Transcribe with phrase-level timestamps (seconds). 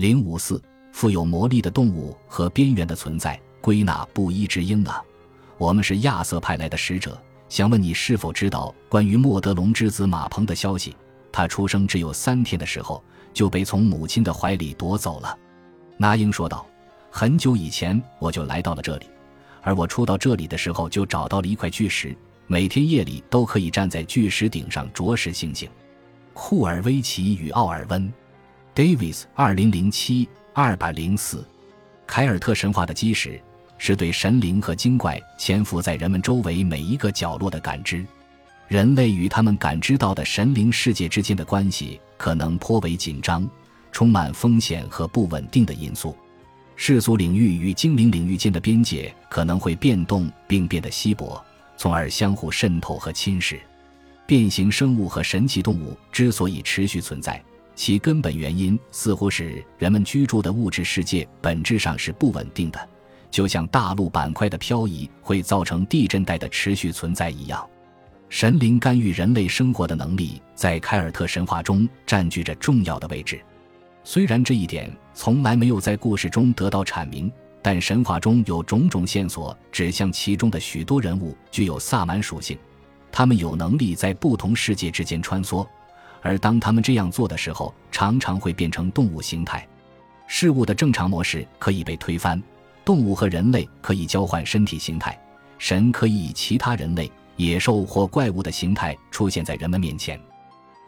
[0.00, 0.58] 零五四，
[0.92, 5.04] 富有魔力的动物和边缘的存在，归纳不一之鹰啊！
[5.58, 10.96] 我们是亚瑟派来的使者，想问你是否知道关于莫德龙之子马鹏的消息？
[11.30, 15.38] 他出生只有三天的时候就被从母亲的怀里夺走了。
[15.98, 16.66] 那英说道
[17.12, 19.06] ：“很久以前我就来到了这里，
[19.60, 25.68] 而我初到这里的时候就找到了一块巨石，每天夜里都可以站在巨石顶上啄食星星。”
[26.32, 28.10] 库尔维奇与奥尔温
[28.74, 31.46] ，Davis，二零零七二百零四，
[32.06, 33.40] 凯尔特神话的基石
[33.78, 38.04] 是对神灵和精怪潜伏在人们周围每一个角落的感知。
[38.68, 43.48] 人类与他们感知到的神灵世界之间的关系可能颇为紧张，
[43.90, 46.16] 充满风险和不稳定的因素。
[46.76, 51.44] 世俗领域与精灵领域间的边界可能会变动并变得稀薄，
[51.76, 53.58] 从而相互渗透和侵蚀。
[54.24, 57.42] 变形生物和神奇动物之所以持续存在，
[57.80, 62.88] 其根本原因似乎是人们居住的物质世界本质上是不稳定的，
[63.30, 67.66] 就像大陆板块的漂移会造成地震带的持续存在一样。
[68.28, 73.40] 神灵干预人类生活的能力在凯尔特神话中占据着重要的位置。
[74.04, 82.58] 虽然这一点从来没有在故事中得到阐明，但神话中有种种线索指向其中的许多人物具有萨满属性。
[83.10, 85.66] 他们有能力在不同世界之间穿梭，
[86.22, 89.66] 而当他们这样做的时候，常常会变成动物形态。
[90.26, 92.40] 事物的正常模式可以被推翻，
[92.84, 95.18] 动物和人类可以交换身体形态，
[95.58, 100.20] 神可以以其他人类、野兽或怪物的形态出现在人们面前，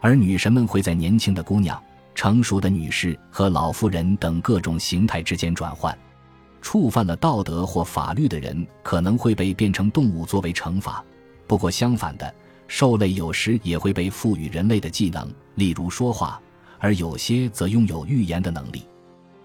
[0.00, 1.82] 而女神们会在年轻的姑娘、
[2.14, 5.96] 成熟的女士和老妇人等各种形态之间转换。
[6.60, 11.02] 触犯了道德或法律的人可能会被变成动物作为惩罚。
[11.46, 12.34] 不过，相反的，
[12.70, 16.40] 兽类有时也会被赋予人类的技能，例如说话，
[16.78, 18.86] 而有些则拥有预言的能力。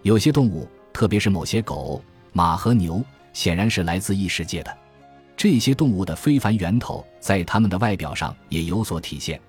[0.04, 2.00] 有些动物，特别是某些狗、
[2.34, 3.04] 马和牛，
[3.34, 4.78] 显然是来自异世界的。
[5.36, 9.42] 这些动物的非凡源头在它们的外表上也有所体现，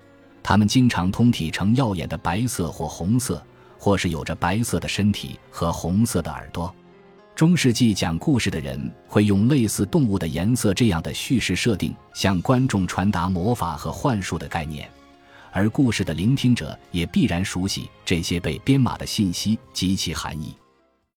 [0.42, 3.44] 它们经常通体呈耀眼的白色或红色，
[3.78, 6.74] 或是有着白色的身体和红色的耳朵。
[7.36, 14.90] 中世纪讲故事的人会用类似动物的颜色这样的叙事设定，向观众传达魔法和幻术的概念，
[15.52, 20.56] 而故事的聆听者也必然熟悉这些被编码的信息及其含义。